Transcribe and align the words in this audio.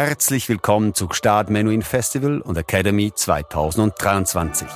Herzlich 0.00 0.48
willkommen 0.48 0.94
zu 0.94 1.08
Gstaad 1.08 1.50
Menuhin 1.50 1.82
Festival 1.82 2.40
und 2.40 2.56
Academy 2.56 3.12
2023. 3.12 4.68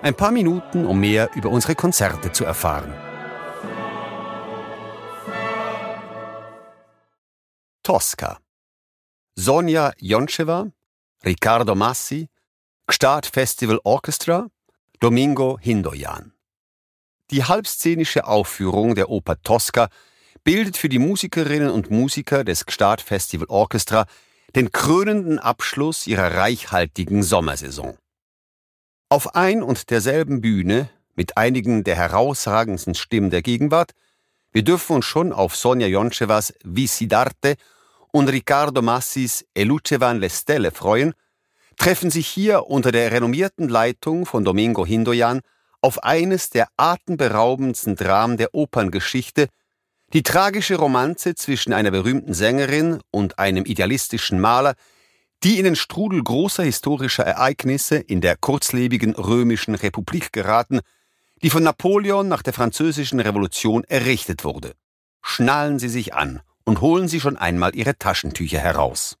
Ein 0.00 0.14
paar 0.14 0.30
Minuten, 0.30 0.86
um 0.86 0.98
mehr 0.98 1.28
über 1.34 1.50
unsere 1.50 1.74
Konzerte 1.74 2.32
zu 2.32 2.46
erfahren. 2.46 2.90
Tosca. 7.82 8.38
Sonja 9.34 9.92
Joncheva, 9.98 10.68
Riccardo 11.22 11.74
Massi, 11.74 12.30
Gstaad 12.86 13.26
Festival 13.26 13.78
Orchestra, 13.84 14.46
Domingo 15.00 15.58
Hindoyan. 15.60 16.32
Die 17.30 17.44
halbszenische 17.44 18.26
Aufführung 18.26 18.94
der 18.94 19.10
Oper 19.10 19.42
Tosca 19.42 19.90
bildet 20.44 20.78
für 20.78 20.88
die 20.88 20.98
Musikerinnen 20.98 21.68
und 21.68 21.90
Musiker 21.90 22.42
des 22.42 22.64
Gstaad 22.64 23.02
Festival 23.02 23.46
Orchestra 23.50 24.06
den 24.56 24.72
krönenden 24.72 25.38
Abschluss 25.38 26.06
ihrer 26.06 26.34
reichhaltigen 26.34 27.22
Sommersaison. 27.22 27.96
Auf 29.08 29.34
ein 29.34 29.62
und 29.62 29.90
derselben 29.90 30.40
Bühne, 30.40 30.88
mit 31.14 31.36
einigen 31.36 31.84
der 31.84 31.96
herausragendsten 31.96 32.94
Stimmen 32.94 33.30
der 33.30 33.42
Gegenwart, 33.42 33.92
wir 34.52 34.62
dürfen 34.62 34.96
uns 34.96 35.04
schon 35.04 35.32
auf 35.32 35.54
Sonja 35.54 35.86
Jonchevas 35.86 36.54
Visidarte 36.64 37.54
und 38.12 38.28
Riccardo 38.28 38.82
Massis 38.82 39.44
E 39.54 39.62
Lucevan 39.64 40.18
le 40.18 40.30
Stelle 40.30 40.72
freuen, 40.72 41.14
treffen 41.76 42.10
sich 42.10 42.26
hier 42.26 42.66
unter 42.66 42.92
der 42.92 43.12
renommierten 43.12 43.68
Leitung 43.68 44.26
von 44.26 44.44
Domingo 44.44 44.84
Hindoyan 44.84 45.40
auf 45.80 46.02
eines 46.02 46.50
der 46.50 46.68
atemberaubendsten 46.76 47.96
Dramen 47.96 48.36
der 48.36 48.54
Operngeschichte 48.54 49.48
die 50.12 50.22
tragische 50.22 50.76
Romanze 50.76 51.34
zwischen 51.34 51.72
einer 51.72 51.90
berühmten 51.90 52.34
Sängerin 52.34 53.00
und 53.10 53.38
einem 53.38 53.64
idealistischen 53.64 54.40
Maler, 54.40 54.74
die 55.42 55.58
in 55.58 55.64
den 55.64 55.76
Strudel 55.76 56.22
großer 56.22 56.64
historischer 56.64 57.24
Ereignisse 57.24 57.96
in 57.96 58.20
der 58.20 58.36
kurzlebigen 58.36 59.14
römischen 59.14 59.74
Republik 59.74 60.32
geraten, 60.32 60.80
die 61.42 61.50
von 61.50 61.62
Napoleon 61.62 62.28
nach 62.28 62.42
der 62.42 62.52
französischen 62.52 63.20
Revolution 63.20 63.84
errichtet 63.84 64.44
wurde. 64.44 64.74
Schnallen 65.22 65.78
Sie 65.78 65.88
sich 65.88 66.12
an 66.14 66.42
und 66.64 66.80
holen 66.80 67.08
Sie 67.08 67.20
schon 67.20 67.36
einmal 67.36 67.74
Ihre 67.74 67.96
Taschentücher 67.96 68.58
heraus. 68.58 69.16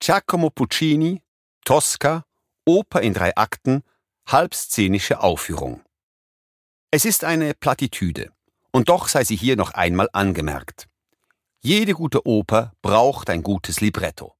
Giacomo 0.00 0.50
Puccini, 0.50 1.22
Tosca, 1.64 2.24
Oper 2.66 3.00
in 3.02 3.14
drei 3.14 3.34
Akten, 3.36 3.82
halbszenische 4.26 5.20
Aufführung. 5.20 5.83
Es 6.96 7.04
ist 7.04 7.24
eine 7.24 7.54
Plattitüde, 7.54 8.30
und 8.70 8.88
doch 8.88 9.08
sei 9.08 9.24
sie 9.24 9.34
hier 9.34 9.56
noch 9.56 9.72
einmal 9.72 10.08
angemerkt. 10.12 10.86
Jede 11.60 11.92
gute 11.92 12.24
Oper 12.24 12.72
braucht 12.82 13.30
ein 13.30 13.42
gutes 13.42 13.80
Libretto. 13.80 14.36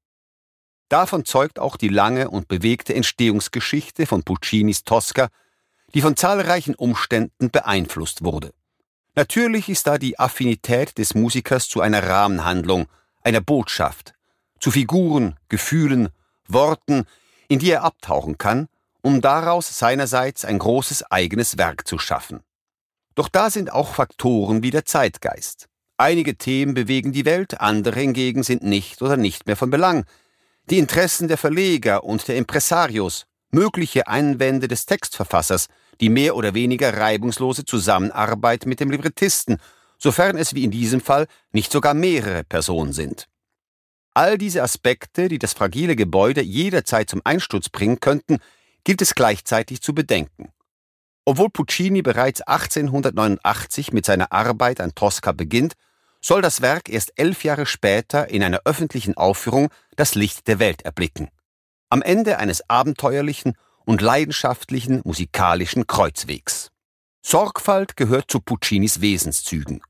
Davon 0.89 1.25
zeugt 1.25 1.59
auch 1.59 1.77
die 1.77 1.89
lange 1.89 2.31
und 2.31 2.47
bewegte 2.47 2.95
Entstehungsgeschichte 2.95 4.07
von 4.07 4.23
Puccinis 4.23 4.85
Tosca, 4.85 5.31
die 5.95 6.01
von 6.01 6.17
zahlreichen 6.17 6.77
Umständen 6.77 7.51
beeinflusst 7.51 8.23
wurde. 8.23 8.55
Natürlich 9.17 9.69
ist 9.69 9.89
da 9.89 9.99
die 9.99 10.21
Affinität 10.21 10.97
des 10.97 11.17
Musikers 11.17 11.69
zu 11.69 11.81
einer 11.81 12.07
Rahmenhandlung, 12.07 12.87
einer 13.25 13.41
Botschaft, 13.41 14.15
zu 14.61 14.71
Figuren, 14.71 15.41
Gefühlen, 15.49 16.09
Worten, 16.47 17.05
in 17.49 17.59
die 17.59 17.73
er 17.73 17.83
abtauchen 17.83 18.39
kann 18.39 18.69
um 19.05 19.21
daraus 19.21 19.79
seinerseits 19.79 20.47
ein 20.47 20.59
großes 20.59 21.11
eigenes 21.11 21.59
Werk 21.59 21.87
zu 21.87 21.99
schaffen. 21.99 22.41
Doch 23.15 23.29
da 23.29 23.51
sind 23.51 23.71
auch 23.71 23.95
Faktoren 23.95 24.63
wie 24.63 24.71
der 24.71 24.87
Zeitgeist. 24.87 25.69
Einige 25.99 26.37
Themen 26.37 26.73
bewegen 26.73 27.13
die 27.13 27.27
Welt, 27.27 27.61
andere 27.61 28.01
hingegen 28.01 28.43
sind 28.43 28.63
nicht 28.63 29.03
oder 29.03 29.19
nicht 29.19 29.47
mehr 29.47 29.57
von 29.57 29.69
Belang. 29.69 30.07
Die 30.71 30.79
Interessen 30.79 31.29
der 31.29 31.37
Verleger 31.37 32.05
und 32.05 32.27
der 32.29 32.37
Impresarios, 32.37 33.27
mögliche 33.51 34.09
Einwände 34.09 34.69
des 34.69 34.87
Textverfassers, 34.87 35.69
die 36.01 36.09
mehr 36.09 36.35
oder 36.35 36.55
weniger 36.55 36.97
reibungslose 36.97 37.67
Zusammenarbeit 37.67 38.65
mit 38.65 38.81
dem 38.81 38.91
Librettisten, 38.91 39.59
sofern 39.99 40.39
es 40.39 40.55
wie 40.55 40.65
in 40.65 40.71
diesem 40.71 41.03
Fall 41.03 41.27
nicht 41.53 41.71
sogar 41.71 41.93
mehrere 41.93 42.43
Personen 42.43 42.95
sind. 42.95 43.29
All 44.15 44.39
diese 44.39 44.63
Aspekte, 44.63 45.29
die 45.29 45.39
das 45.39 45.53
fragile 45.53 45.95
Gebäude 45.95 46.41
jederzeit 46.41 47.11
zum 47.11 47.21
Einsturz 47.25 47.69
bringen 47.69 48.01
könnten, 48.01 48.39
gilt 48.85 49.03
es 49.03 49.15
gleichzeitig 49.15 49.81
zu 49.83 49.95
bedenken. 49.95 50.53
Obwohl 51.25 51.51
Puccini 51.51 52.03
bereits 52.03 52.43
1889 52.43 53.93
mit 53.93 54.05
seiner 54.05 54.31
Arbeit 54.31 54.81
an 54.81 54.95
Tosca 54.95 55.33
beginnt, 55.33 55.75
soll 56.21 56.43
das 56.43 56.61
Werk 56.61 56.89
erst 56.89 57.13
elf 57.17 57.45
Jahre 57.45 57.67
später 57.67 58.29
in 58.29 58.43
einer 58.43 58.61
öffentlichen 58.65 59.17
Aufführung 59.17 59.71
das 59.97 60.15
Licht 60.15 60.47
der 60.49 60.59
Welt 60.59 60.83
erblicken. 60.83 61.29
Am 61.91 62.03
Ende 62.03 62.39
eines 62.39 62.69
abenteuerlichen 62.69 63.57
und 63.85 64.01
leidenschaftlichen 64.01 65.03
musikalischen 65.05 65.87
Kreuzwegs. 65.87 66.71
Sorgfalt 67.23 67.97
gehört 67.97 68.31
zu 68.31 68.41
Puccinis 68.41 69.01
Wesenszügen. 69.01 69.83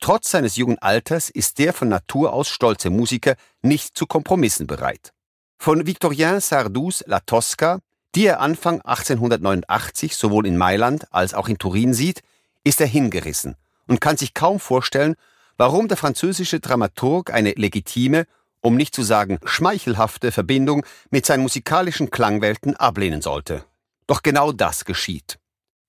Trotz 0.00 0.30
seines 0.30 0.56
jungen 0.56 0.78
Alters 0.78 1.28
ist 1.28 1.58
der 1.58 1.72
von 1.72 1.88
Natur 1.88 2.32
aus 2.32 2.48
stolze 2.48 2.90
Musiker 2.90 3.34
nicht 3.62 3.96
zu 3.96 4.06
Kompromissen 4.06 4.66
bereit. 4.66 5.12
Von 5.58 5.86
Victorien 5.86 6.40
Sardous 6.40 7.04
La 7.06 7.20
Tosca 7.20 7.80
die 8.14 8.26
er 8.26 8.40
Anfang 8.40 8.80
1889 8.82 10.16
sowohl 10.16 10.46
in 10.46 10.56
Mailand 10.56 11.12
als 11.12 11.34
auch 11.34 11.48
in 11.48 11.58
Turin 11.58 11.94
sieht, 11.94 12.22
ist 12.64 12.80
er 12.80 12.86
hingerissen 12.86 13.56
und 13.86 14.00
kann 14.00 14.16
sich 14.16 14.34
kaum 14.34 14.60
vorstellen, 14.60 15.14
warum 15.56 15.88
der 15.88 15.96
französische 15.96 16.60
Dramaturg 16.60 17.32
eine 17.32 17.52
legitime, 17.52 18.26
um 18.60 18.76
nicht 18.76 18.94
zu 18.94 19.02
sagen 19.02 19.38
schmeichelhafte 19.44 20.32
Verbindung 20.32 20.84
mit 21.10 21.26
seinen 21.26 21.42
musikalischen 21.42 22.10
Klangwelten 22.10 22.76
ablehnen 22.76 23.22
sollte. 23.22 23.64
Doch 24.06 24.22
genau 24.22 24.52
das 24.52 24.84
geschieht. 24.84 25.39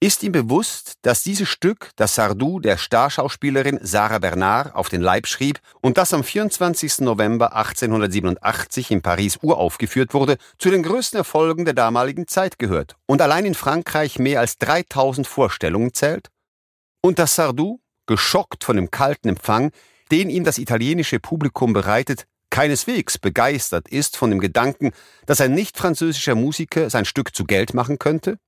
Ist 0.04 0.24
ihm 0.24 0.32
bewusst, 0.32 0.94
dass 1.04 1.22
dieses 1.22 1.48
Stück, 1.48 1.92
das 1.96 2.16
Sardou 2.16 2.60
der 2.60 2.78
Starschauspielerin 2.78 3.78
Sarah 3.84 4.18
Bernard 4.18 4.74
auf 4.74 4.90
den 4.90 5.00
Leib 5.00 5.28
schrieb 5.28 5.60
und 5.80 6.00
das 6.00 6.12
am 6.12 6.24
24. 6.24 7.02
November 7.02 7.56
1887 7.56 8.90
in 8.90 9.04
Paris 9.04 9.38
uraufgeführt 9.44 10.16
wurde, 10.16 10.38
zu 10.58 10.72
den 10.72 10.82
größten 10.82 11.20
Erfolgen 11.20 11.66
der 11.66 11.76
damaligen 11.76 12.28
Zeit 12.28 12.58
gehört 12.58 12.96
und 13.06 13.22
allein 13.22 13.46
in 13.46 13.54
Frankreich 13.54 14.18
mehr 14.18 14.40
als 14.40 14.58
3000 14.58 15.28
Vorstellungen 15.28 15.94
zählt? 15.94 16.30
Und 17.04 17.20
dass 17.20 17.36
Sardou, 17.36 17.80
geschockt 18.08 18.64
von 18.64 18.78
dem 18.78 18.90
kalten 18.90 19.30
Empfang, 19.30 19.70
den 20.10 20.32
ihm 20.32 20.44
das 20.44 20.58
italienische 20.58 21.20
Publikum 21.20 21.74
bereitet, 21.74 22.26
keineswegs 22.50 23.20
begeistert 23.20 23.88
ist 23.88 24.18
von 24.18 24.32
dem 24.32 24.40
Gedanken, 24.40 24.94
dass 25.28 25.42
ein 25.42 25.54
nicht 25.54 25.78
französischer 25.78 26.34
Musiker 26.34 26.90
sein 26.90 27.06
Stück 27.06 27.36
zu 27.36 27.46
Geld 27.46 27.76
machen 27.76 28.00
könnte? 28.00 28.40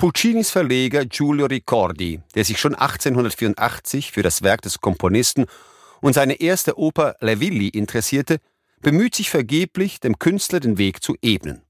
Puccinis 0.00 0.50
Verleger 0.50 1.04
Giulio 1.04 1.44
Ricordi, 1.44 2.22
der 2.34 2.46
sich 2.46 2.58
schon 2.58 2.74
1884 2.74 4.12
für 4.12 4.22
das 4.22 4.40
Werk 4.40 4.62
des 4.62 4.80
Komponisten 4.80 5.44
und 6.00 6.14
seine 6.14 6.40
erste 6.40 6.78
Oper 6.78 7.16
Le 7.20 7.38
Villi 7.38 7.68
interessierte, 7.68 8.38
bemüht 8.80 9.14
sich 9.14 9.28
vergeblich, 9.28 10.00
dem 10.00 10.18
Künstler 10.18 10.58
den 10.58 10.78
Weg 10.78 11.02
zu 11.02 11.16
ebnen. 11.20 11.60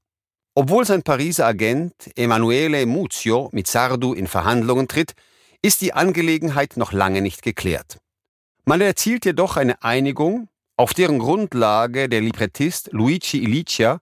Obwohl 0.55 0.85
sein 0.85 1.03
Pariser 1.03 1.45
Agent 1.45 1.93
Emanuele 2.15 2.85
Muzio 2.85 3.49
mit 3.51 3.67
Sardu 3.67 4.13
in 4.13 4.27
Verhandlungen 4.27 4.87
tritt, 4.87 5.11
ist 5.61 5.81
die 5.81 5.91
Angelegenheit 5.91 6.77
noch 6.77 6.93
lange 6.93 7.21
nicht 7.21 7.41
geklärt. 7.41 7.97
Man 8.63 8.79
erzielt 8.79 9.25
jedoch 9.25 9.57
eine 9.57 9.83
Einigung, 9.83 10.47
auf 10.77 10.93
deren 10.93 11.19
Grundlage 11.19 12.07
der 12.07 12.21
Librettist 12.21 12.93
Luigi 12.93 13.43
Ilicia, 13.43 13.99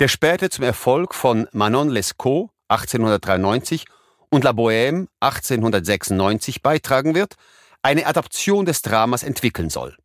der 0.00 0.08
später 0.08 0.48
zum 0.48 0.64
Erfolg 0.64 1.14
von 1.14 1.46
Manon 1.52 1.90
Lescaut 1.90 2.48
1893 2.68 3.84
und 4.30 4.44
La 4.44 4.50
Bohème 4.50 5.08
1896 5.20 6.62
beitragen 6.62 7.14
wird, 7.14 7.34
eine 7.82 8.06
Adaption 8.06 8.64
des 8.64 8.82
Dramas 8.82 9.22
entwickeln 9.22 9.70
soll. 9.70 9.96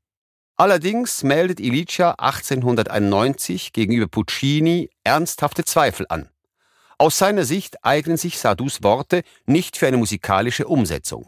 Allerdings 0.58 1.24
meldet 1.24 1.60
Ilicia 1.60 2.12
1891 2.12 3.74
gegenüber 3.74 4.08
Puccini 4.08 4.90
ernsthafte 5.04 5.66
Zweifel 5.66 6.06
an. 6.10 6.30
Aus 7.00 7.18
seiner 7.18 7.46
Sicht 7.46 7.84
eignen 7.84 8.18
sich 8.18 8.38
Sardus 8.38 8.84
Worte 8.84 9.24
nicht 9.48 9.76
für 9.76 9.88
eine 9.88 9.98
musikalische 9.98 10.68
Umsetzung. 10.68 11.28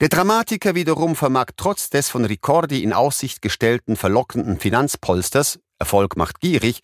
Der 0.00 0.08
Dramatiker 0.08 0.74
wiederum 0.74 1.14
vermag 1.14 1.48
trotz 1.56 1.90
des 1.90 2.08
von 2.08 2.24
Ricordi 2.24 2.82
in 2.82 2.94
Aussicht 2.94 3.42
gestellten 3.42 3.96
verlockenden 3.96 4.58
Finanzpolsters, 4.58 5.60
Erfolg 5.78 6.16
macht 6.16 6.40
gierig, 6.40 6.80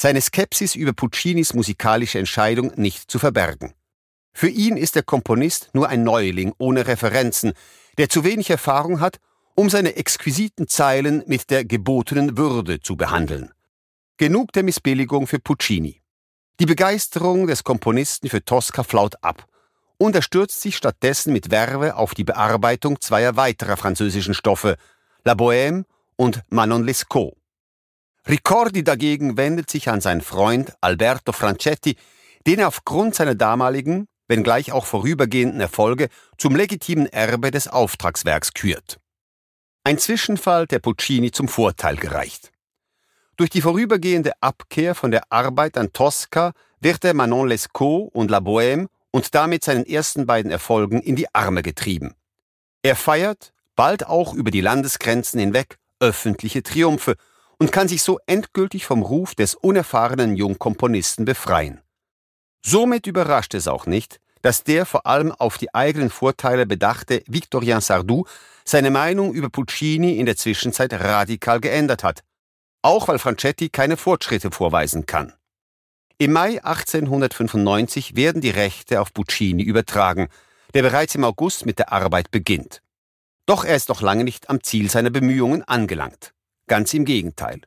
seine 0.00 0.22
Skepsis 0.22 0.76
über 0.76 0.94
Puccinis 0.94 1.52
musikalische 1.52 2.18
Entscheidung 2.18 2.72
nicht 2.76 3.10
zu 3.10 3.18
verbergen. 3.18 3.74
Für 4.32 4.48
ihn 4.48 4.78
ist 4.78 4.94
der 4.94 5.02
Komponist 5.02 5.68
nur 5.74 5.90
ein 5.90 6.04
Neuling 6.04 6.54
ohne 6.56 6.86
Referenzen, 6.86 7.52
der 7.98 8.08
zu 8.08 8.24
wenig 8.24 8.48
Erfahrung 8.48 9.00
hat, 9.00 9.18
um 9.54 9.68
seine 9.68 9.96
exquisiten 9.96 10.68
Zeilen 10.68 11.22
mit 11.26 11.50
der 11.50 11.66
gebotenen 11.66 12.38
Würde 12.38 12.80
zu 12.80 12.96
behandeln. 12.96 13.50
Genug 14.16 14.52
der 14.52 14.62
Missbilligung 14.62 15.26
für 15.26 15.38
Puccini. 15.38 16.00
Die 16.60 16.66
Begeisterung 16.66 17.46
des 17.46 17.62
Komponisten 17.62 18.30
für 18.30 18.42
Tosca 18.42 18.84
flaut 18.84 19.16
ab, 19.20 19.44
und 19.98 20.14
er 20.14 20.22
stürzt 20.22 20.62
sich 20.62 20.78
stattdessen 20.78 21.34
mit 21.34 21.50
Werbe 21.50 21.96
auf 21.96 22.14
die 22.14 22.24
Bearbeitung 22.24 23.02
zweier 23.02 23.36
weiterer 23.36 23.76
französischen 23.76 24.32
Stoffe, 24.32 24.78
La 25.24 25.34
Bohème 25.34 25.84
und 26.16 26.40
Manon 26.48 26.84
Lescaut. 26.84 27.39
Ricordi 28.28 28.84
dagegen 28.84 29.36
wendet 29.36 29.70
sich 29.70 29.88
an 29.88 30.00
seinen 30.00 30.20
Freund 30.20 30.74
Alberto 30.80 31.32
Francetti, 31.32 31.96
den 32.46 32.58
er 32.58 32.68
aufgrund 32.68 33.14
seiner 33.14 33.34
damaligen, 33.34 34.06
wenngleich 34.28 34.72
auch 34.72 34.86
vorübergehenden 34.86 35.60
Erfolge 35.60 36.08
zum 36.38 36.54
legitimen 36.54 37.06
Erbe 37.06 37.50
des 37.50 37.68
Auftragswerks 37.68 38.54
kürt. 38.54 38.98
Ein 39.84 39.98
Zwischenfall, 39.98 40.66
der 40.66 40.78
Puccini 40.78 41.30
zum 41.32 41.48
Vorteil 41.48 41.96
gereicht. 41.96 42.52
Durch 43.36 43.50
die 43.50 43.62
vorübergehende 43.62 44.32
Abkehr 44.40 44.94
von 44.94 45.10
der 45.10 45.22
Arbeit 45.30 45.78
an 45.78 45.92
Tosca 45.92 46.52
wird 46.80 47.04
er 47.04 47.14
Manon 47.14 47.48
Lescaut 47.48 48.10
und 48.12 48.30
La 48.30 48.38
Bohème 48.38 48.88
und 49.10 49.34
damit 49.34 49.64
seinen 49.64 49.86
ersten 49.86 50.26
beiden 50.26 50.50
Erfolgen 50.50 51.00
in 51.00 51.16
die 51.16 51.34
Arme 51.34 51.62
getrieben. 51.62 52.14
Er 52.82 52.96
feiert, 52.96 53.52
bald 53.76 54.06
auch 54.06 54.34
über 54.34 54.50
die 54.50 54.60
Landesgrenzen 54.60 55.40
hinweg, 55.40 55.78
öffentliche 56.00 56.62
Triumphe 56.62 57.14
und 57.60 57.70
kann 57.70 57.88
sich 57.88 58.02
so 58.02 58.18
endgültig 58.26 58.86
vom 58.86 59.02
Ruf 59.02 59.34
des 59.34 59.54
unerfahrenen 59.54 60.34
Jungkomponisten 60.34 61.26
befreien. 61.26 61.80
Somit 62.64 63.06
überrascht 63.06 63.54
es 63.54 63.68
auch 63.68 63.86
nicht, 63.86 64.18
dass 64.42 64.64
der 64.64 64.86
vor 64.86 65.06
allem 65.06 65.30
auf 65.32 65.58
die 65.58 65.74
eigenen 65.74 66.08
Vorteile 66.10 66.66
bedachte 66.66 67.22
Victorien 67.26 67.82
Sardou 67.82 68.24
seine 68.64 68.90
Meinung 68.90 69.34
über 69.34 69.50
Puccini 69.50 70.18
in 70.18 70.24
der 70.24 70.36
Zwischenzeit 70.36 70.92
radikal 70.94 71.60
geändert 71.60 72.02
hat, 72.02 72.22
auch 72.80 73.08
weil 73.08 73.18
Francetti 73.18 73.68
keine 73.68 73.98
Fortschritte 73.98 74.50
vorweisen 74.50 75.04
kann. 75.04 75.34
Im 76.16 76.32
Mai 76.32 76.64
1895 76.64 78.16
werden 78.16 78.40
die 78.40 78.50
Rechte 78.50 79.00
auf 79.00 79.12
Puccini 79.12 79.62
übertragen, 79.62 80.28
der 80.72 80.82
bereits 80.82 81.14
im 81.14 81.24
August 81.24 81.66
mit 81.66 81.78
der 81.78 81.92
Arbeit 81.92 82.30
beginnt. 82.30 82.82
Doch 83.44 83.64
er 83.64 83.76
ist 83.76 83.88
noch 83.90 84.00
lange 84.00 84.24
nicht 84.24 84.48
am 84.48 84.62
Ziel 84.62 84.90
seiner 84.90 85.10
Bemühungen 85.10 85.62
angelangt. 85.62 86.32
Ganz 86.70 86.94
im 86.94 87.04
Gegenteil. 87.04 87.62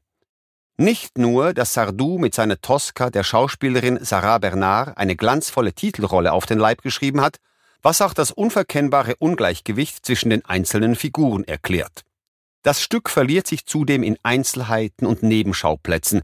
Nicht 0.78 1.18
nur, 1.18 1.54
dass 1.54 1.74
Sardou 1.74 2.18
mit 2.20 2.34
seiner 2.34 2.62
Tosca 2.62 3.10
der 3.10 3.26
Schauspielerin 3.26 4.00
Sarah 4.02 4.38
Bernard 4.38 4.98
eine 4.98 5.18
glanzvolle 5.18 5.74
Titelrolle 5.74 6.32
auf 6.32 6.46
den 6.46 6.58
Leib 6.58 6.84
geschrieben 6.84 7.20
hat, 7.20 7.42
was 7.82 8.02
auch 8.02 8.14
das 8.14 8.32
unverkennbare 8.32 9.18
Ungleichgewicht 9.18 10.06
zwischen 10.06 10.30
den 10.30 10.46
einzelnen 10.46 10.96
Figuren 10.96 11.44
erklärt. 11.44 12.04
Das 12.62 12.82
Stück 12.82 13.10
verliert 13.10 13.46
sich 13.46 13.66
zudem 13.66 14.04
in 14.04 14.18
Einzelheiten 14.24 15.06
und 15.06 15.22
Nebenschauplätzen, 15.22 16.22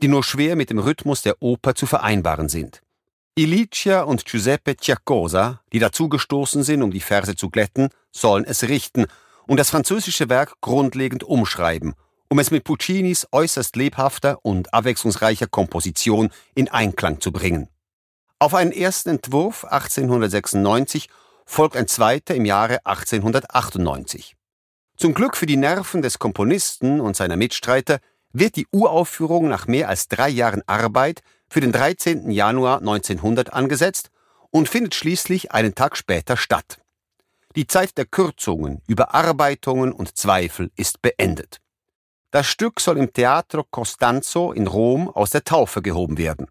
die 0.00 0.08
nur 0.08 0.24
schwer 0.24 0.56
mit 0.56 0.70
dem 0.70 0.78
Rhythmus 0.78 1.20
der 1.20 1.36
Oper 1.42 1.74
zu 1.74 1.84
vereinbaren 1.84 2.48
sind. 2.48 2.80
Ilicia 3.34 4.04
und 4.04 4.24
Giuseppe 4.24 4.78
Ciaccosa, 4.78 5.60
die 5.74 5.80
dazugestoßen 5.80 6.62
sind, 6.62 6.80
um 6.80 6.92
die 6.92 7.00
Verse 7.00 7.36
zu 7.36 7.50
glätten, 7.50 7.90
sollen 8.10 8.46
es 8.46 8.62
richten 8.62 9.04
und 9.46 9.58
das 9.58 9.68
französische 9.68 10.30
Werk 10.30 10.54
grundlegend 10.62 11.24
umschreiben, 11.24 11.94
um 12.32 12.38
es 12.38 12.50
mit 12.50 12.64
Puccinis 12.64 13.28
äußerst 13.30 13.76
lebhafter 13.76 14.38
und 14.42 14.72
abwechslungsreicher 14.72 15.48
Komposition 15.48 16.30
in 16.54 16.66
Einklang 16.70 17.20
zu 17.20 17.30
bringen. 17.30 17.68
Auf 18.38 18.54
einen 18.54 18.72
ersten 18.72 19.10
Entwurf 19.10 19.66
1896 19.66 21.10
folgt 21.44 21.76
ein 21.76 21.88
zweiter 21.88 22.34
im 22.34 22.46
Jahre 22.46 22.86
1898. 22.86 24.34
Zum 24.96 25.12
Glück 25.12 25.36
für 25.36 25.44
die 25.44 25.58
Nerven 25.58 26.00
des 26.00 26.18
Komponisten 26.18 27.02
und 27.02 27.16
seiner 27.16 27.36
Mitstreiter 27.36 27.98
wird 28.32 28.56
die 28.56 28.66
Uraufführung 28.72 29.48
nach 29.48 29.66
mehr 29.66 29.90
als 29.90 30.08
drei 30.08 30.30
Jahren 30.30 30.62
Arbeit 30.66 31.20
für 31.50 31.60
den 31.60 31.70
13. 31.70 32.30
Januar 32.30 32.78
1900 32.78 33.52
angesetzt 33.52 34.08
und 34.48 34.70
findet 34.70 34.94
schließlich 34.94 35.52
einen 35.52 35.74
Tag 35.74 35.98
später 35.98 36.38
statt. 36.38 36.78
Die 37.56 37.66
Zeit 37.66 37.98
der 37.98 38.06
Kürzungen, 38.06 38.80
Überarbeitungen 38.86 39.92
und 39.92 40.16
Zweifel 40.16 40.70
ist 40.76 41.02
beendet. 41.02 41.61
Das 42.32 42.46
Stück 42.46 42.80
soll 42.80 42.96
im 42.96 43.12
Teatro 43.12 43.62
Costanzo 43.62 44.52
in 44.52 44.66
Rom 44.66 45.10
aus 45.10 45.28
der 45.28 45.44
Taufe 45.44 45.82
gehoben 45.82 46.16
werden. 46.16 46.46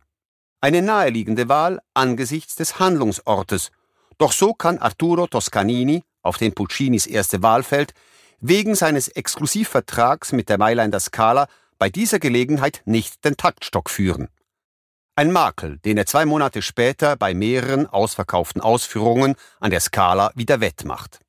Eine 0.61 0.83
naheliegende 0.83 1.49
Wahl 1.49 1.81
angesichts 1.95 2.53
des 2.53 2.77
Handlungsortes, 2.77 3.71
doch 4.19 4.31
so 4.31 4.53
kann 4.53 4.77
Arturo 4.77 5.25
Toscanini, 5.25 6.03
auf 6.21 6.37
den 6.37 6.53
Puccinis 6.53 7.07
erste 7.07 7.41
Wahl 7.41 7.63
fällt, 7.63 7.95
wegen 8.39 8.75
seines 8.75 9.07
Exklusivvertrags 9.07 10.33
mit 10.33 10.49
der 10.49 10.59
Mailänder 10.59 10.99
Scala 10.99 11.47
bei 11.79 11.89
dieser 11.89 12.19
Gelegenheit 12.19 12.83
nicht 12.85 13.25
den 13.25 13.35
Taktstock 13.35 13.89
führen. 13.89 14.27
Ein 15.15 15.31
Makel, 15.31 15.79
den 15.79 15.97
er 15.97 16.05
zwei 16.05 16.25
Monate 16.25 16.61
später 16.61 17.15
bei 17.15 17.33
mehreren 17.33 17.87
ausverkauften 17.87 18.61
Ausführungen 18.61 19.33
an 19.59 19.71
der 19.71 19.79
Scala 19.79 20.31
wieder 20.35 20.61
wettmacht. 20.61 21.21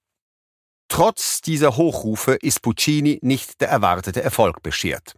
Trotz 0.92 1.40
dieser 1.40 1.78
Hochrufe 1.78 2.34
ist 2.34 2.60
Puccini 2.60 3.18
nicht 3.22 3.62
der 3.62 3.70
erwartete 3.70 4.22
Erfolg 4.22 4.62
beschert. 4.62 5.14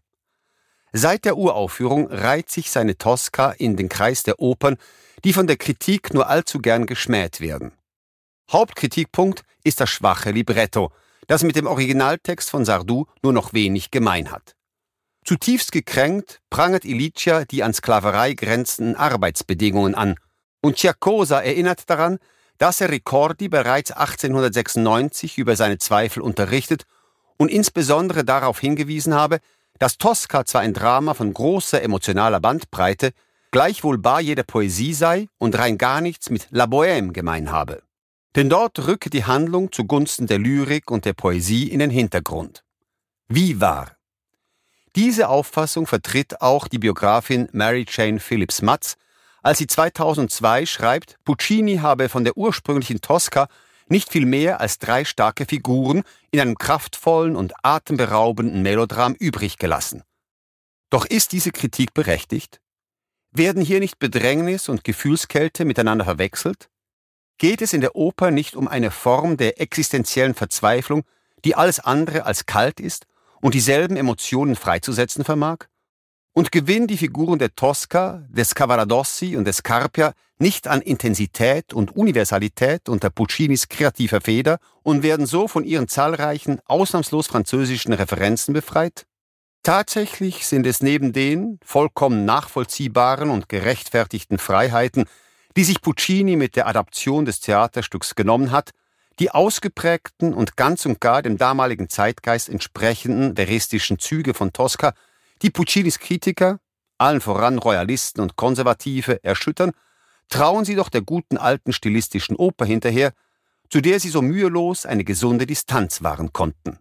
Seit 0.93 1.25
der 1.25 1.37
Uraufführung 1.37 2.06
reiht 2.12 2.49
sich 2.49 2.71
seine 2.71 2.97
Tosca 2.97 3.50
in 3.50 3.76
den 3.76 3.88
Kreis 3.88 4.23
der 4.23 4.38
Opern, 4.38 4.76
die 5.25 5.32
von 5.32 5.49
der 5.49 5.56
Kritik 5.56 6.15
nur 6.15 6.29
allzu 6.29 6.61
gern 6.61 6.87
geschmäht 6.87 7.41
werden. 7.41 7.73
Hauptkritikpunkt 8.53 9.43
ist 9.65 9.81
das 9.81 9.91
schwache 9.91 10.31
Libretto, 10.31 10.93
das 11.26 11.43
mit 11.43 11.56
dem 11.56 11.67
Originaltext 11.67 12.50
von 12.50 12.65
Sardou 12.65 13.06
nur 13.25 13.32
noch 13.32 13.53
wenig 13.53 13.91
gemein 13.91 14.31
hat. 14.31 14.55
Zutiefst 15.25 15.73
gekränkt 15.73 16.41
prangert 16.50 16.85
Ilicia 16.85 17.47
die 17.47 17.65
an 17.65 17.75
Sklaverei 17.75 18.35
grenzenden 18.35 18.94
Arbeitsbedingungen 18.94 19.97
an, 19.97 20.15
und 20.61 20.79
Ciacosa 20.79 21.41
erinnert 21.41 21.91
daran, 21.91 22.21
dass 22.58 22.80
er 22.80 22.90
Ricordi 22.90 23.48
bereits 23.48 23.90
1896 23.90 25.38
über 25.38 25.56
seine 25.56 25.78
Zweifel 25.78 26.22
unterrichtet 26.22 26.84
und 27.36 27.50
insbesondere 27.50 28.24
darauf 28.24 28.60
hingewiesen 28.60 29.14
habe, 29.14 29.40
dass 29.78 29.98
Tosca 29.98 30.44
zwar 30.44 30.60
ein 30.60 30.74
Drama 30.74 31.14
von 31.14 31.32
großer 31.32 31.82
emotionaler 31.82 32.40
Bandbreite, 32.40 33.12
gleichwohl 33.50 33.98
bar 33.98 34.20
jeder 34.20 34.44
Poesie 34.44 34.94
sei 34.94 35.28
und 35.38 35.58
rein 35.58 35.78
gar 35.78 36.00
nichts 36.00 36.30
mit 36.30 36.48
La 36.50 36.64
Bohème 36.64 37.12
gemein 37.12 37.50
habe. 37.50 37.82
Denn 38.36 38.48
dort 38.48 38.86
rücke 38.86 39.10
die 39.10 39.24
Handlung 39.24 39.70
zugunsten 39.72 40.26
der 40.26 40.38
Lyrik 40.38 40.90
und 40.90 41.04
der 41.04 41.12
Poesie 41.12 41.68
in 41.68 41.78
den 41.78 41.90
Hintergrund. 41.90 42.64
Wie 43.28 43.60
wahr? 43.60 43.96
Diese 44.96 45.28
Auffassung 45.28 45.86
vertritt 45.86 46.40
auch 46.40 46.68
die 46.68 46.78
Biografin 46.78 47.48
Mary 47.52 47.84
Jane 47.88 48.20
Phillips 48.20 48.62
Matz, 48.62 48.96
als 49.44 49.58
sie 49.58 49.67
2002 49.67 50.64
schreibt, 50.64 51.18
Puccini 51.25 51.76
habe 51.76 52.09
von 52.09 52.25
der 52.25 52.37
ursprünglichen 52.38 53.02
Tosca 53.02 53.49
nicht 53.88 54.11
viel 54.11 54.25
mehr 54.25 54.59
als 54.62 54.78
drei 54.78 55.04
starke 55.04 55.45
Figuren 55.45 56.02
in 56.30 56.40
einem 56.40 56.57
kraftvollen 56.57 57.37
und 57.37 57.52
atemberaubenden 57.62 58.62
Melodram 58.62 59.14
übrig 59.14 59.59
gelassen. 59.59 60.02
Doch 60.88 61.04
ist 61.04 61.33
diese 61.33 61.52
Kritik 61.52 61.92
berechtigt? 61.92 62.62
Werden 63.33 63.62
hier 63.62 63.80
nicht 63.80 63.99
Bedrängnis 63.99 64.71
und 64.71 64.83
Gefühlskälte 64.83 65.66
miteinander 65.66 66.07
verwechselt? 66.07 66.71
Geht 67.37 67.61
es 67.61 67.75
in 67.75 67.83
der 67.83 67.97
Oper 67.97 68.30
nicht 68.30 68.57
um 68.57 68.66
eine 68.66 68.90
Form 68.90 69.37
der 69.37 69.61
existenziellen 69.61 70.35
Verzweiflung, 70.35 71.04
die 71.45 71.54
alles 71.54 71.80
andere 71.80 72.25
als 72.25 72.47
kalt 72.47 72.80
ist 72.80 73.04
und 73.42 73.52
dieselben 73.52 73.99
Emotionen 73.99 74.57
freizusetzen 74.57 75.23
vermag? 75.23 75.66
Und 76.37 76.50
gewinnen 76.50 76.88
die 76.88 76.97
Figuren 76.97 77.38
der 77.38 77.55
Tosca, 77.55 78.26
des 78.29 78.57
Cavaradossi 78.57 79.37
und 79.37 79.45
des 79.45 79.62
Carpia 79.62 80.14
nicht 80.38 80.67
an 80.67 80.81
Intensität 80.81 81.73
und 81.73 81.95
Universalität 81.95 82.88
unter 82.88 83.09
Puccinis 83.09 83.69
kreativer 83.69 84.21
Feder 84.21 84.59
und 84.83 85.05
werden 85.05 85.26
so 85.26 85.47
von 85.47 85.62
ihren 85.62 85.87
zahlreichen, 85.87 86.61
ausnahmslos 86.67 87.29
französischen 87.29 87.93
Referenzen 87.93 88.53
befreit? 88.53 89.07
Tatsächlich 89.62 90.45
sind 90.47 90.67
es 90.67 90.83
neben 90.83 91.12
den 91.12 91.61
vollkommen 91.64 92.25
nachvollziehbaren 92.25 93.31
und 93.31 93.49
gerechtfertigten 93.49 94.38
Freiheiten, 94.38 95.05
die 95.57 95.64
sich 95.64 95.81
Puccini 95.81 96.35
mit 96.35 96.57
der 96.57 96.67
Adaption 96.67 97.25
des 97.25 97.38
Theaterstücks 97.41 98.17
genommen 98.17 98.50
hat, 98.50 98.73
die 99.21 99.31
ausgeprägten 99.31 100.35
und 100.35 100.57
ganz 100.57 100.85
und 100.85 101.00
gar 101.00 101.23
dem 101.23 101.38
damaligen 101.38 101.88
Zeitgeist 101.88 102.49
entsprechenden 102.49 103.37
veristischen 103.37 104.00
Züge 104.00 104.35
von 104.35 104.53
Tosca, 104.53 104.95
die 105.43 105.50
Puccinis 105.50 105.99
Kritiker, 105.99 106.61
allen 106.99 107.21
voran 107.21 107.59
Royalisten 107.59 108.21
und 108.21 108.37
Konservative, 108.37 109.23
erschüttern, 109.23 109.73
trauen 110.29 110.64
sie 110.64 110.75
doch 110.75 110.88
der 110.88 111.03
guten 111.03 111.37
alten 111.37 111.73
stilistischen 111.73 112.37
Oper 112.37 112.64
hinterher, 112.64 113.12
zu 113.71 113.81
der 113.81 114.00
sie 114.00 114.09
so 114.09 114.23
mühelos 114.23 114.87
eine 114.87 115.05
gesunde 115.05 115.47
Distanz 115.47 116.03
wahren 116.03 116.33
konnten. 116.33 116.79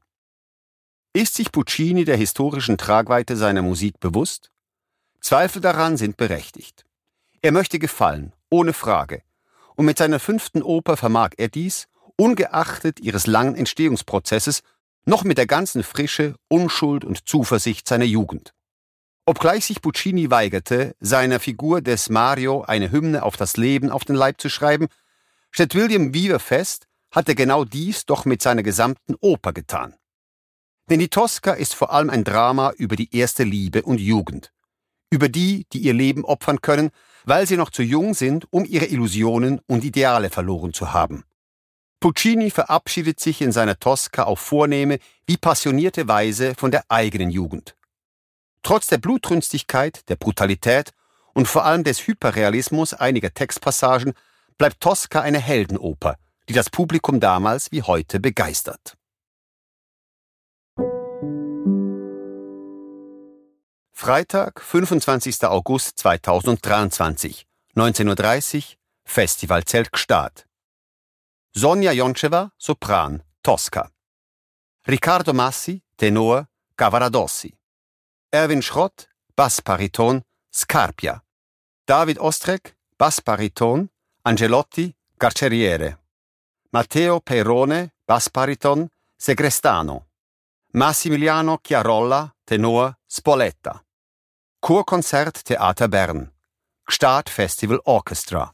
Ist 1.14 1.36
sich 1.36 1.52
Puccini 1.52 2.06
der 2.06 2.18
historischen 2.18 2.78
Tragweite 2.78 3.36
seiner 3.36 3.62
Musik 3.62 4.00
bewusst? 4.00 4.52
Zweifel 5.22 5.62
daran 5.62 5.98
sind 5.98 6.18
berechtigt. 6.18 6.86
Er 7.42 7.52
möchte 7.52 7.80
gefallen, 7.80 8.34
ohne 8.50 8.74
Frage, 8.74 9.22
und 9.76 9.86
mit 9.86 9.98
seiner 9.98 10.20
fünften 10.20 10.62
Oper 10.62 10.98
vermag 10.98 11.32
er 11.38 11.50
dies, 11.50 11.88
ungeachtet 12.16 13.00
ihres 13.00 13.28
langen 13.28 13.56
Entstehungsprozesses, 13.56 14.62
noch 15.06 15.24
mit 15.24 15.38
der 15.38 15.48
ganzen 15.48 15.84
Frische, 15.84 16.36
Unschuld 16.48 17.06
und 17.06 17.28
Zuversicht 17.28 17.88
seiner 17.88 18.06
Jugend. 18.06 18.54
Obgleich 19.26 19.66
sich 19.66 19.82
Puccini 19.82 20.30
weigerte, 20.30 20.96
seiner 21.00 21.40
Figur 21.40 21.82
des 21.82 22.10
Mario 22.10 22.62
eine 22.62 22.92
Hymne 22.92 23.24
auf 23.24 23.38
das 23.38 23.56
Leben 23.56 23.90
auf 23.90 24.04
den 24.04 24.16
Leib 24.16 24.42
zu 24.42 24.50
schreiben, 24.50 24.88
stellt 25.52 25.76
William 25.76 26.14
Weaver 26.14 26.40
fest, 26.40 26.88
hat 27.12 27.30
er 27.30 27.36
genau 27.36 27.64
dies 27.64 28.06
doch 28.06 28.26
mit 28.26 28.42
seiner 28.42 28.64
gesamten 28.64 29.16
Oper 29.22 29.54
getan. 29.54 29.96
Denn 30.90 31.00
die 31.00 31.08
Tosca 31.08 31.54
ist 31.54 31.76
vor 31.76 31.94
allem 31.94 32.10
ein 32.10 32.26
Drama 32.26 32.72
über 32.72 32.96
die 32.96 33.16
erste 33.16 33.44
Liebe 33.44 33.84
und 33.84 34.00
Jugend. 34.00 34.52
Über 35.10 35.30
die, 35.30 35.66
die 35.72 35.80
ihr 35.80 35.94
Leben 35.94 36.26
opfern 36.26 36.60
können, 36.62 36.90
weil 37.24 37.48
sie 37.48 37.56
noch 37.56 37.70
zu 37.70 37.84
jung 37.84 38.14
sind, 38.14 38.52
um 38.52 38.66
ihre 38.66 38.88
Illusionen 38.88 39.62
und 39.68 39.86
Ideale 39.86 40.30
verloren 40.30 40.74
zu 40.74 40.92
haben. 40.92 41.24
Puccini 42.04 42.52
verabschiedet 42.52 43.22
sich 43.22 43.40
in 43.40 43.54
seiner 43.54 43.80
Tosca 43.80 44.24
auf 44.24 44.42
vornehme 44.42 45.00
wie 45.26 45.38
passionierte 45.38 46.06
Weise 46.06 46.54
von 46.54 46.70
der 46.70 46.84
eigenen 46.90 47.30
Jugend. 47.30 47.78
Trotz 48.62 48.88
der 48.88 48.98
Blutrünstigkeit, 48.98 50.10
der 50.10 50.18
Brutalität 50.18 50.92
und 51.34 51.48
vor 51.48 51.64
allem 51.64 51.86
des 51.86 52.06
Hyperrealismus 52.06 52.94
einiger 52.94 53.34
Textpassagen 53.34 54.12
bleibt 54.58 54.82
Tosca 54.82 55.22
eine 55.22 55.40
Heldenoper, 55.40 56.18
die 56.50 56.54
das 56.54 56.70
Publikum 56.70 57.22
damals 57.22 57.72
wie 57.72 57.84
heute 57.84 58.20
begeistert. 58.20 58.98
Freitag, 63.94 64.62
25. 64.62 65.46
August 65.46 66.00
2023, 66.00 67.48
19.30 67.78 68.58
Uhr, 68.58 68.64
Festivalzelt 69.06 69.94
Gstaad. 69.94 70.48
Sonja 71.56 71.94
Joncheva, 71.94 72.50
Sopran, 72.58 73.22
Tosca. 73.42 73.88
Riccardo 74.88 75.34
Massi, 75.34 75.80
Tenor, 75.96 76.48
Cavaradossi. 76.76 77.56
Erwin 78.34 78.62
Schrott, 78.62 79.08
Basspariton, 79.36 80.24
Scarpia. 80.52 81.22
David 81.86 82.18
Ostrek, 82.18 82.76
Basspariton, 82.98 83.88
Angelotti, 84.24 84.96
Carceriere. 85.16 86.00
Matteo 86.72 87.20
Peirone, 87.20 87.94
Basspariton, 88.04 88.90
Segrestano. 89.16 90.08
Massimiliano 90.72 91.60
Chiarolla, 91.60 92.34
Tenor, 92.44 92.98
Spoletta. 93.06 93.80
Chorkonzert 94.60 95.44
Theater 95.44 95.88
Bern. 95.88 96.32
Gstaad 96.84 97.30
Festival 97.30 97.80
Orchestra. 97.84 98.52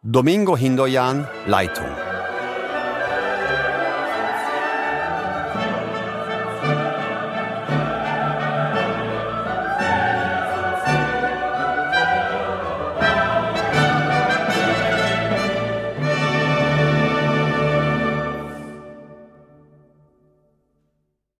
Domingo 0.00 0.56
Hindoyan, 0.56 1.28
Leitung. 1.44 2.07